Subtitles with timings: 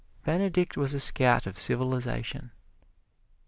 [0.25, 2.49] Benedict was a scout of civilization.